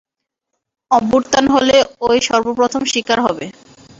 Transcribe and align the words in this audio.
অভ্যুত্থান 0.91 1.45
হলে 1.55 1.75
অই 2.01 2.17
সর্বপ্রথম 2.27 2.81
শিকার 2.91 3.19
হবে। 3.25 3.45